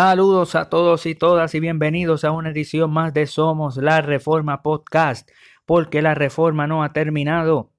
Saludos 0.00 0.54
a 0.54 0.70
todos 0.70 1.06
y 1.06 1.16
todas 1.16 1.56
y 1.56 1.58
bienvenidos 1.58 2.22
a 2.22 2.30
una 2.30 2.50
edición 2.50 2.92
más 2.92 3.12
de 3.12 3.26
Somos 3.26 3.78
la 3.78 4.00
Reforma 4.00 4.62
Podcast, 4.62 5.28
porque 5.66 6.02
la 6.02 6.14
reforma 6.14 6.68
no 6.68 6.84
ha 6.84 6.92
terminado. 6.92 7.72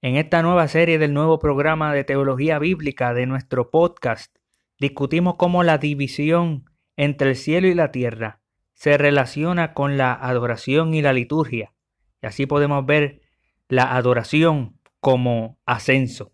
En 0.00 0.16
esta 0.16 0.40
nueva 0.40 0.66
serie 0.68 0.98
del 0.98 1.12
nuevo 1.12 1.38
programa 1.38 1.92
de 1.92 2.02
teología 2.02 2.58
bíblica 2.58 3.12
de 3.12 3.26
nuestro 3.26 3.70
podcast, 3.70 4.34
discutimos 4.80 5.34
cómo 5.36 5.64
la 5.64 5.76
división 5.76 6.64
entre 6.96 7.28
el 7.28 7.36
cielo 7.36 7.68
y 7.68 7.74
la 7.74 7.92
tierra 7.92 8.40
se 8.72 8.96
relaciona 8.96 9.74
con 9.74 9.98
la 9.98 10.14
adoración 10.14 10.94
y 10.94 11.02
la 11.02 11.12
liturgia. 11.12 11.74
Y 12.22 12.26
así 12.26 12.46
podemos 12.46 12.86
ver 12.86 13.20
la 13.68 13.94
adoración 13.94 14.80
como 14.98 15.58
ascenso. 15.66 16.33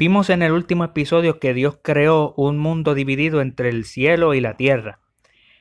Vimos 0.00 0.30
en 0.30 0.40
el 0.40 0.52
último 0.52 0.84
episodio 0.84 1.38
que 1.38 1.52
Dios 1.52 1.78
creó 1.82 2.32
un 2.38 2.56
mundo 2.56 2.94
dividido 2.94 3.42
entre 3.42 3.68
el 3.68 3.84
cielo 3.84 4.32
y 4.32 4.40
la 4.40 4.56
tierra. 4.56 4.98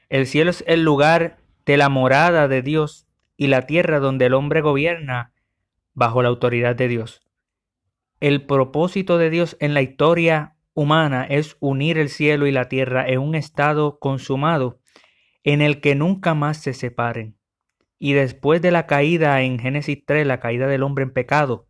El 0.08 0.28
cielo 0.28 0.50
es 0.50 0.64
el 0.66 0.82
lugar 0.82 1.40
de 1.66 1.76
la 1.76 1.90
morada 1.90 2.48
de 2.48 2.62
Dios 2.62 3.06
y 3.36 3.48
la 3.48 3.66
tierra 3.66 4.00
donde 4.00 4.28
el 4.28 4.34
hombre 4.34 4.62
gobierna 4.62 5.34
bajo 5.94 6.24
la 6.24 6.30
autoridad 6.30 6.78
de 6.78 6.88
Dios. 6.88 7.22
El 8.22 8.46
propósito 8.46 9.18
de 9.18 9.30
Dios 9.30 9.58
en 9.60 9.74
la 9.74 9.82
historia 9.82 10.56
humana 10.74 11.26
es 11.26 11.58
unir 11.60 11.98
el 11.98 12.08
cielo 12.08 12.48
y 12.48 12.54
la 12.54 12.70
tierra 12.70 13.06
en 13.10 13.20
un 13.20 13.36
estado 13.36 14.00
consumado 14.00 14.80
en 15.44 15.62
el 15.62 15.82
que 15.82 15.96
nunca 15.96 16.34
más 16.34 16.56
se 16.60 16.74
separen. 16.74 17.36
Y 18.00 18.14
después 18.14 18.62
de 18.62 18.72
la 18.72 18.88
caída 18.88 19.42
en 19.42 19.60
Génesis 19.60 20.02
3, 20.06 20.26
la 20.26 20.40
caída 20.40 20.68
del 20.68 20.84
hombre 20.84 21.04
en 21.04 21.12
pecado, 21.12 21.69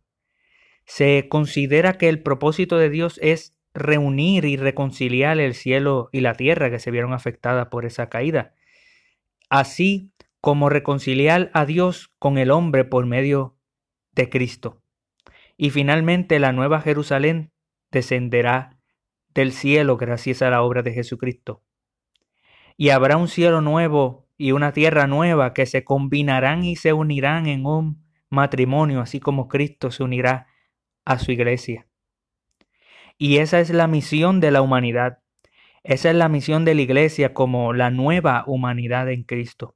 se 0.90 1.28
considera 1.28 1.98
que 1.98 2.08
el 2.08 2.20
propósito 2.20 2.76
de 2.76 2.90
Dios 2.90 3.20
es 3.22 3.54
reunir 3.74 4.44
y 4.44 4.56
reconciliar 4.56 5.38
el 5.38 5.54
cielo 5.54 6.08
y 6.10 6.18
la 6.18 6.34
tierra 6.34 6.68
que 6.68 6.80
se 6.80 6.90
vieron 6.90 7.12
afectadas 7.12 7.68
por 7.68 7.84
esa 7.84 8.08
caída, 8.08 8.54
así 9.48 10.10
como 10.40 10.68
reconciliar 10.68 11.48
a 11.54 11.64
Dios 11.64 12.12
con 12.18 12.38
el 12.38 12.50
hombre 12.50 12.84
por 12.84 13.06
medio 13.06 13.56
de 14.16 14.30
Cristo. 14.30 14.82
Y 15.56 15.70
finalmente 15.70 16.40
la 16.40 16.50
nueva 16.50 16.80
Jerusalén 16.80 17.52
descenderá 17.92 18.76
del 19.32 19.52
cielo 19.52 19.96
gracias 19.96 20.42
a 20.42 20.50
la 20.50 20.60
obra 20.60 20.82
de 20.82 20.92
Jesucristo. 20.92 21.62
Y 22.76 22.88
habrá 22.88 23.16
un 23.16 23.28
cielo 23.28 23.60
nuevo 23.60 24.26
y 24.36 24.50
una 24.50 24.72
tierra 24.72 25.06
nueva 25.06 25.54
que 25.54 25.66
se 25.66 25.84
combinarán 25.84 26.64
y 26.64 26.74
se 26.74 26.92
unirán 26.92 27.46
en 27.46 27.64
un 27.64 28.02
matrimonio, 28.28 29.00
así 29.00 29.20
como 29.20 29.46
Cristo 29.46 29.92
se 29.92 30.02
unirá 30.02 30.48
a 31.10 31.18
su 31.18 31.32
iglesia. 31.32 31.88
Y 33.18 33.38
esa 33.38 33.58
es 33.58 33.70
la 33.70 33.88
misión 33.88 34.38
de 34.38 34.52
la 34.52 34.62
humanidad. 34.62 35.18
Esa 35.82 36.10
es 36.10 36.14
la 36.14 36.28
misión 36.28 36.64
de 36.64 36.76
la 36.76 36.82
iglesia 36.82 37.34
como 37.34 37.72
la 37.72 37.90
nueva 37.90 38.44
humanidad 38.46 39.10
en 39.10 39.24
Cristo. 39.24 39.74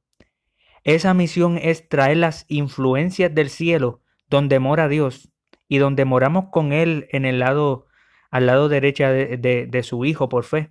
Esa 0.84 1.12
misión 1.12 1.58
es 1.60 1.88
traer 1.88 2.18
las 2.18 2.44
influencias 2.46 3.34
del 3.34 3.50
cielo 3.50 4.00
donde 4.30 4.60
mora 4.60 4.86
Dios 4.86 5.32
y 5.66 5.78
donde 5.78 6.04
moramos 6.04 6.50
con 6.52 6.72
Él 6.72 7.08
en 7.10 7.24
el 7.24 7.40
lado, 7.40 7.88
al 8.30 8.46
lado 8.46 8.68
derecha 8.68 9.10
de, 9.10 9.66
de 9.68 9.82
su 9.82 10.04
Hijo 10.04 10.28
por 10.28 10.44
fe. 10.44 10.70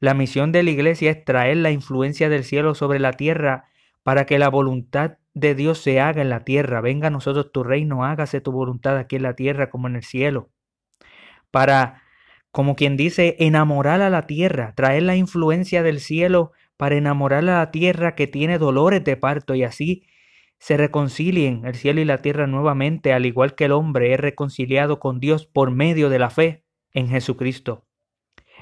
La 0.00 0.14
misión 0.14 0.50
de 0.50 0.62
la 0.62 0.70
iglesia 0.70 1.10
es 1.10 1.24
traer 1.26 1.58
la 1.58 1.70
influencia 1.72 2.30
del 2.30 2.44
cielo 2.44 2.74
sobre 2.74 3.00
la 3.00 3.12
tierra 3.12 3.68
para 4.02 4.24
que 4.24 4.38
la 4.38 4.48
voluntad 4.48 5.18
de 5.34 5.54
Dios 5.54 5.78
se 5.78 6.00
haga 6.00 6.22
en 6.22 6.28
la 6.28 6.44
tierra. 6.44 6.80
Venga 6.80 7.08
a 7.08 7.10
nosotros 7.10 7.52
tu 7.52 7.62
reino, 7.64 8.04
hágase 8.04 8.40
tu 8.40 8.52
voluntad 8.52 8.96
aquí 8.96 9.16
en 9.16 9.22
la 9.22 9.34
tierra 9.34 9.70
como 9.70 9.88
en 9.88 9.96
el 9.96 10.02
cielo. 10.02 10.50
Para, 11.50 12.02
como 12.50 12.76
quien 12.76 12.96
dice, 12.96 13.36
enamorar 13.38 14.00
a 14.00 14.10
la 14.10 14.26
tierra, 14.26 14.74
traer 14.74 15.04
la 15.04 15.16
influencia 15.16 15.82
del 15.82 16.00
cielo 16.00 16.52
para 16.76 16.96
enamorar 16.96 17.40
a 17.40 17.58
la 17.58 17.70
tierra 17.70 18.14
que 18.14 18.26
tiene 18.26 18.58
dolores 18.58 19.04
de 19.04 19.16
parto 19.16 19.54
y 19.54 19.62
así 19.64 20.06
se 20.58 20.76
reconcilien 20.76 21.64
el 21.64 21.74
cielo 21.74 22.00
y 22.00 22.04
la 22.04 22.18
tierra 22.18 22.46
nuevamente, 22.46 23.12
al 23.12 23.26
igual 23.26 23.54
que 23.54 23.64
el 23.64 23.72
hombre 23.72 24.14
es 24.14 24.20
reconciliado 24.20 25.00
con 25.00 25.18
Dios 25.18 25.46
por 25.46 25.72
medio 25.72 26.08
de 26.08 26.20
la 26.20 26.30
fe 26.30 26.64
en 26.92 27.08
Jesucristo. 27.08 27.84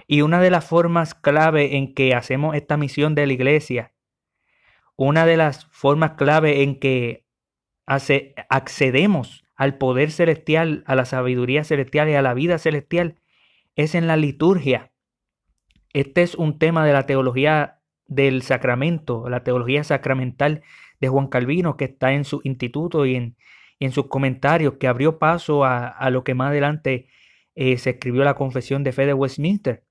Y 0.06 0.22
una 0.22 0.40
de 0.40 0.50
las 0.50 0.64
formas 0.66 1.14
clave 1.14 1.76
en 1.76 1.94
que 1.94 2.14
hacemos 2.14 2.56
esta 2.56 2.76
misión 2.76 3.14
de 3.14 3.26
la 3.26 3.32
iglesia 3.34 3.92
una 5.02 5.24
de 5.24 5.38
las 5.38 5.64
formas 5.70 6.12
clave 6.12 6.62
en 6.62 6.78
que 6.78 7.24
accedemos 7.86 9.44
al 9.56 9.78
poder 9.78 10.10
celestial, 10.10 10.84
a 10.86 10.94
la 10.94 11.06
sabiduría 11.06 11.64
celestial 11.64 12.10
y 12.10 12.14
a 12.16 12.22
la 12.22 12.34
vida 12.34 12.58
celestial 12.58 13.18
es 13.76 13.94
en 13.94 14.06
la 14.06 14.18
liturgia. 14.18 14.92
Este 15.94 16.20
es 16.22 16.34
un 16.34 16.58
tema 16.58 16.84
de 16.84 16.92
la 16.92 17.06
teología 17.06 17.80
del 18.08 18.42
sacramento, 18.42 19.26
la 19.30 19.42
teología 19.42 19.84
sacramental 19.84 20.60
de 21.00 21.08
Juan 21.08 21.28
Calvino, 21.28 21.78
que 21.78 21.86
está 21.86 22.12
en 22.12 22.26
su 22.26 22.42
instituto 22.44 23.06
y 23.06 23.16
en, 23.16 23.92
sus 23.92 24.08
comentarios, 24.08 24.74
que 24.74 24.86
abrió 24.86 25.18
paso 25.18 25.64
a, 25.64 26.10
lo 26.10 26.24
que 26.24 26.34
más 26.34 26.50
adelante 26.50 27.06
eh, 27.54 27.78
se 27.78 27.90
escribió 27.90 28.22
la 28.22 28.34
Confesión 28.34 28.84
de 28.84 28.92
Fe 28.92 29.06
de 29.06 29.14
Westminster 29.14 29.82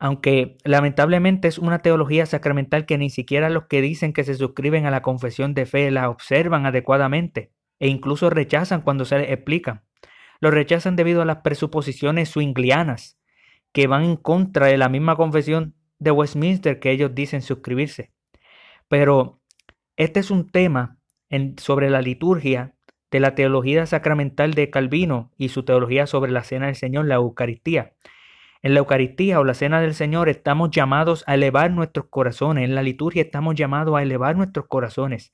aunque 0.00 0.56
lamentablemente 0.64 1.46
es 1.46 1.58
una 1.58 1.80
teología 1.80 2.24
sacramental 2.24 2.86
que 2.86 2.96
ni 2.96 3.10
siquiera 3.10 3.50
los 3.50 3.66
que 3.66 3.82
dicen 3.82 4.14
que 4.14 4.24
se 4.24 4.34
suscriben 4.34 4.86
a 4.86 4.90
la 4.90 5.02
confesión 5.02 5.52
de 5.52 5.66
fe 5.66 5.90
la 5.90 6.08
observan 6.08 6.64
adecuadamente 6.64 7.52
e 7.78 7.88
incluso 7.88 8.30
rechazan 8.30 8.80
cuando 8.80 9.04
se 9.04 9.18
les 9.18 9.30
explica. 9.30 9.84
Lo 10.40 10.50
rechazan 10.50 10.96
debido 10.96 11.20
a 11.20 11.26
las 11.26 11.38
presuposiciones 11.38 12.30
swinglianas 12.30 13.18
que 13.72 13.86
van 13.86 14.04
en 14.04 14.16
contra 14.16 14.68
de 14.68 14.78
la 14.78 14.88
misma 14.88 15.16
confesión 15.16 15.74
de 15.98 16.10
Westminster 16.10 16.80
que 16.80 16.92
ellos 16.92 17.14
dicen 17.14 17.42
suscribirse. 17.42 18.10
Pero 18.88 19.42
este 19.96 20.18
es 20.20 20.30
un 20.30 20.50
tema 20.50 20.98
sobre 21.58 21.90
la 21.90 22.00
liturgia 22.00 22.74
de 23.10 23.20
la 23.20 23.34
teología 23.34 23.84
sacramental 23.84 24.54
de 24.54 24.70
Calvino 24.70 25.30
y 25.36 25.50
su 25.50 25.62
teología 25.62 26.06
sobre 26.06 26.32
la 26.32 26.42
cena 26.42 26.66
del 26.66 26.76
Señor, 26.76 27.04
la 27.04 27.16
Eucaristía. 27.16 27.92
En 28.62 28.74
la 28.74 28.80
Eucaristía 28.80 29.40
o 29.40 29.44
la 29.44 29.54
Cena 29.54 29.80
del 29.80 29.94
Señor 29.94 30.28
estamos 30.28 30.70
llamados 30.70 31.24
a 31.26 31.34
elevar 31.34 31.70
nuestros 31.70 32.06
corazones. 32.10 32.64
En 32.64 32.74
la 32.74 32.82
liturgia 32.82 33.22
estamos 33.22 33.54
llamados 33.54 33.96
a 33.96 34.02
elevar 34.02 34.36
nuestros 34.36 34.66
corazones 34.66 35.32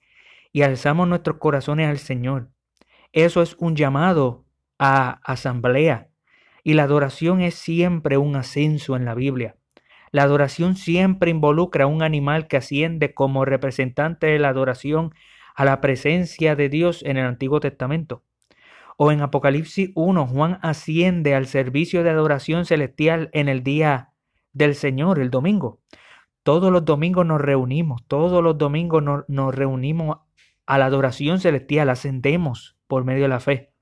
y 0.53 0.63
alzamos 0.63 1.09
nuestros 1.09 1.39
corazones 1.39 1.89
al 1.89 1.99
Señor. 1.99 2.51
Eso 3.13 3.43
es 3.43 3.57
un 3.59 3.75
llamado 3.75 4.45
a 4.79 5.21
asamblea. 5.25 6.09
Y 6.63 6.75
la 6.75 6.85
adoración 6.85 7.41
es 7.41 7.55
siempre 7.57 8.17
un 8.17 8.37
ascenso 8.37 8.95
en 8.95 9.05
la 9.05 9.15
Biblia. 9.15 9.57
La 10.13 10.23
adoración 10.23 10.77
siempre 10.77 11.31
involucra 11.31 11.85
a 11.85 11.89
un 11.89 12.03
animal 12.03 12.47
que 12.47 12.57
asciende 12.57 13.13
como 13.13 13.45
representante 13.45 14.29
de 14.29 14.39
la 14.39 14.51
adoración 14.51 15.13
a 15.57 15.65
la 15.65 15.81
presencia 15.81 16.55
de 16.55 16.69
Dios 16.69 17.03
en 17.03 17.17
el 17.17 17.27
Antiguo 17.27 17.59
Testamento. 17.59 18.23
O 18.97 19.13
en 19.13 19.21
Apocalipsis 19.21 19.91
1, 19.95 20.27
Juan 20.27 20.59
asciende 20.63 21.35
al 21.35 21.47
servicio 21.47 22.03
de 22.03 22.11
adoración 22.11 22.65
celestial 22.65 23.29
en 23.35 23.49
el 23.49 23.63
día 23.63 24.15
del 24.55 24.75
Señor, 24.75 25.19
el 25.19 25.31
domingo. 25.31 25.83
Todos 26.43 26.73
los 26.73 26.85
domingos 26.85 27.27
nos 27.27 27.41
reunimos, 27.41 28.07
todos 28.09 28.43
los 28.43 28.57
domingos 28.57 29.03
nos, 29.29 29.55
reunimos 29.55 30.19
a 30.65 30.79
la 30.79 30.87
adoración 30.87 31.41
celestial, 31.41 31.91
ascendemos 31.91 32.79
por 32.87 33.05
medio 33.05 33.25
de 33.25 33.29
la 33.29 33.41
fe. 33.41 33.73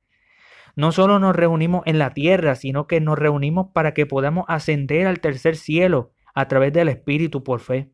No 0.74 0.90
solo 0.90 1.20
nos 1.20 1.36
reunimos 1.36 1.82
en 1.86 2.00
la 2.00 2.12
tierra, 2.12 2.56
sino 2.56 2.88
que 2.88 3.00
nos 3.00 3.16
reunimos 3.16 3.68
para 3.72 3.94
que 3.94 4.06
podamos 4.06 4.46
ascender 4.48 5.06
al 5.06 5.20
tercer 5.20 5.54
cielo 5.54 6.12
a 6.34 6.48
través 6.48 6.72
del 6.72 6.88
Espíritu 6.88 7.44
por 7.44 7.60
fe. 7.60 7.92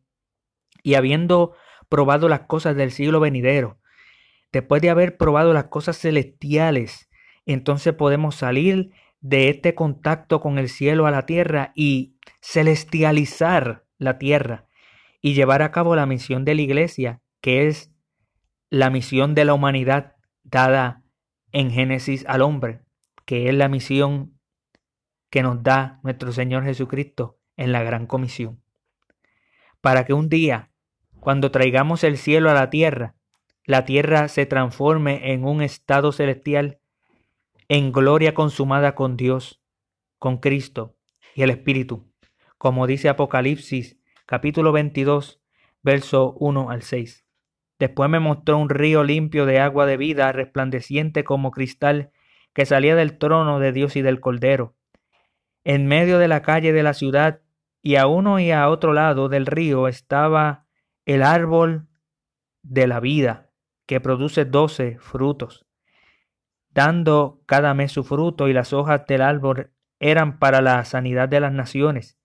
Y 0.81 0.95
habiendo 0.95 1.53
probado 1.87 2.27
las 2.27 2.41
cosas 2.41 2.75
del 2.75 2.91
siglo 2.91 3.19
venidero, 3.19 3.77
después 4.51 4.81
de 4.81 4.89
haber 4.89 5.17
probado 5.17 5.53
las 5.53 5.65
cosas 5.65 5.99
celestiales, 5.99 7.10
entonces 7.45 7.93
podemos 7.93 8.35
salir 8.35 8.91
de 9.19 9.49
este 9.49 9.75
contacto 9.75 10.41
con 10.41 10.57
el 10.57 10.69
cielo 10.69 11.05
a 11.05 11.11
la 11.11 11.25
tierra 11.25 11.71
y 11.75 12.15
celestializar 12.41 13.85
la 13.97 14.17
tierra 14.17 14.65
y 15.21 15.33
llevar 15.33 15.61
a 15.61 15.71
cabo 15.71 15.95
la 15.95 16.07
misión 16.07 16.43
de 16.43 16.55
la 16.55 16.61
iglesia, 16.61 17.21
que 17.39 17.67
es 17.67 17.91
la 18.69 18.89
misión 18.89 19.35
de 19.35 19.45
la 19.45 19.53
humanidad 19.53 20.15
dada 20.43 21.03
en 21.51 21.71
Génesis 21.71 22.25
al 22.27 22.41
hombre, 22.41 22.81
que 23.25 23.47
es 23.47 23.53
la 23.53 23.69
misión 23.69 24.39
que 25.29 25.43
nos 25.43 25.61
da 25.63 25.99
nuestro 26.03 26.31
Señor 26.31 26.63
Jesucristo 26.63 27.39
en 27.57 27.71
la 27.71 27.83
gran 27.83 28.07
comisión. 28.07 28.61
Para 29.81 30.05
que 30.05 30.13
un 30.13 30.29
día, 30.29 30.71
cuando 31.19 31.51
traigamos 31.51 32.03
el 32.03 32.17
cielo 32.17 32.49
a 32.49 32.53
la 32.53 32.69
tierra, 32.69 33.15
la 33.65 33.85
tierra 33.85 34.27
se 34.27 34.45
transforme 34.45 35.31
en 35.33 35.45
un 35.45 35.61
estado 35.61 36.11
celestial 36.11 36.80
en 37.73 37.93
gloria 37.93 38.33
consumada 38.33 38.95
con 38.95 39.15
Dios, 39.15 39.63
con 40.19 40.39
Cristo 40.39 40.97
y 41.33 41.43
el 41.43 41.51
Espíritu, 41.51 42.11
como 42.57 42.85
dice 42.85 43.07
Apocalipsis 43.07 43.97
capítulo 44.25 44.73
22, 44.73 45.41
verso 45.81 46.33
1 46.33 46.69
al 46.69 46.81
6. 46.81 47.25
Después 47.79 48.09
me 48.09 48.19
mostró 48.19 48.57
un 48.57 48.67
río 48.67 49.05
limpio 49.05 49.45
de 49.45 49.61
agua 49.61 49.85
de 49.85 49.95
vida, 49.95 50.33
resplandeciente 50.33 51.23
como 51.23 51.51
cristal, 51.51 52.11
que 52.51 52.65
salía 52.65 52.93
del 52.97 53.17
trono 53.17 53.59
de 53.59 53.71
Dios 53.71 53.95
y 53.95 54.01
del 54.01 54.19
Cordero. 54.19 54.75
En 55.63 55.87
medio 55.87 56.19
de 56.19 56.27
la 56.27 56.41
calle 56.41 56.73
de 56.73 56.83
la 56.83 56.93
ciudad 56.93 57.39
y 57.81 57.95
a 57.95 58.05
uno 58.05 58.41
y 58.41 58.51
a 58.51 58.67
otro 58.67 58.91
lado 58.91 59.29
del 59.29 59.45
río 59.45 59.87
estaba 59.87 60.65
el 61.05 61.23
árbol 61.23 61.87
de 62.63 62.87
la 62.87 62.99
vida, 62.99 63.49
que 63.85 64.01
produce 64.01 64.43
doce 64.43 64.97
frutos, 64.99 65.65
dando 66.73 67.41
cada 67.45 67.73
mes 67.73 67.91
su 67.91 68.03
fruto, 68.03 68.47
y 68.47 68.53
las 68.53 68.73
hojas 68.73 69.05
del 69.07 69.21
árbol 69.21 69.71
eran 69.99 70.39
para 70.39 70.61
la 70.61 70.83
sanidad 70.85 71.29
de 71.29 71.39
las 71.39 71.53
naciones, 71.53 72.17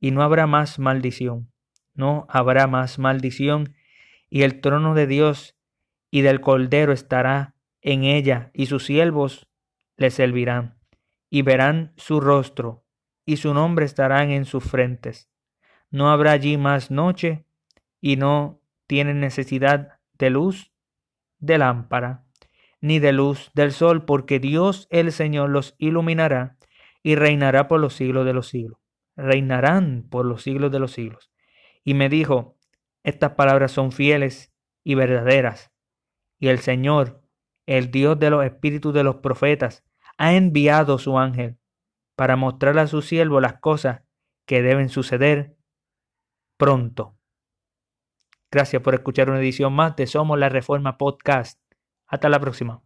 y 0.00 0.10
no 0.10 0.22
habrá 0.22 0.46
más 0.46 0.78
maldición, 0.78 1.50
no 1.94 2.26
habrá 2.28 2.66
más 2.66 2.98
maldición, 2.98 3.74
y 4.28 4.42
el 4.42 4.60
trono 4.60 4.94
de 4.94 5.06
Dios 5.06 5.56
y 6.10 6.22
del 6.22 6.40
Cordero 6.40 6.92
estará 6.92 7.54
en 7.80 8.04
ella, 8.04 8.50
y 8.52 8.66
sus 8.66 8.84
siervos 8.84 9.48
le 9.96 10.10
servirán, 10.10 10.78
y 11.30 11.42
verán 11.42 11.92
su 11.96 12.20
rostro, 12.20 12.84
y 13.24 13.36
su 13.36 13.54
nombre 13.54 13.86
estarán 13.86 14.30
en 14.30 14.44
sus 14.44 14.64
frentes. 14.64 15.30
No 15.90 16.10
habrá 16.10 16.32
allí 16.32 16.56
más 16.56 16.90
noche, 16.90 17.44
y 18.00 18.16
no 18.16 18.60
tienen 18.86 19.20
necesidad 19.20 20.00
de 20.18 20.30
luz 20.30 20.72
de 21.38 21.58
lámpara, 21.58 22.24
ni 22.84 22.98
de 22.98 23.14
luz 23.14 23.50
del 23.54 23.72
sol, 23.72 24.04
porque 24.04 24.38
Dios 24.38 24.88
el 24.90 25.10
Señor 25.10 25.48
los 25.48 25.74
iluminará 25.78 26.58
y 27.02 27.14
reinará 27.14 27.66
por 27.66 27.80
los 27.80 27.94
siglos 27.94 28.26
de 28.26 28.34
los 28.34 28.48
siglos. 28.48 28.78
Reinarán 29.16 30.06
por 30.10 30.26
los 30.26 30.42
siglos 30.42 30.70
de 30.70 30.80
los 30.80 30.92
siglos. 30.92 31.32
Y 31.82 31.94
me 31.94 32.10
dijo, 32.10 32.58
estas 33.02 33.36
palabras 33.36 33.72
son 33.72 33.90
fieles 33.90 34.52
y 34.84 34.96
verdaderas. 34.96 35.72
Y 36.38 36.48
el 36.48 36.58
Señor, 36.58 37.22
el 37.64 37.90
Dios 37.90 38.18
de 38.18 38.28
los 38.28 38.44
espíritus 38.44 38.92
de 38.92 39.02
los 39.02 39.16
profetas, 39.16 39.82
ha 40.18 40.34
enviado 40.34 40.98
su 40.98 41.18
ángel 41.18 41.56
para 42.16 42.36
mostrar 42.36 42.78
a 42.78 42.86
su 42.86 43.00
siervo 43.00 43.40
las 43.40 43.60
cosas 43.60 44.02
que 44.44 44.60
deben 44.60 44.90
suceder 44.90 45.56
pronto. 46.58 47.16
Gracias 48.50 48.82
por 48.82 48.92
escuchar 48.92 49.30
una 49.30 49.38
edición 49.38 49.72
más 49.72 49.96
de 49.96 50.06
Somos 50.06 50.38
la 50.38 50.50
Reforma 50.50 50.98
Podcast. 50.98 51.63
Hasta 52.14 52.28
la 52.28 52.38
próxima. 52.38 52.80